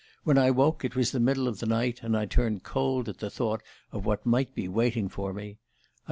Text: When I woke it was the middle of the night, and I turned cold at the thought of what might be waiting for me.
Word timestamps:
When 0.23 0.35
I 0.39 0.49
woke 0.49 0.83
it 0.83 0.95
was 0.95 1.11
the 1.11 1.19
middle 1.19 1.47
of 1.47 1.59
the 1.59 1.67
night, 1.67 2.01
and 2.01 2.17
I 2.17 2.25
turned 2.25 2.63
cold 2.63 3.07
at 3.07 3.19
the 3.19 3.29
thought 3.29 3.61
of 3.91 4.03
what 4.03 4.25
might 4.25 4.55
be 4.55 4.67
waiting 4.67 5.09
for 5.09 5.31
me. 5.31 5.59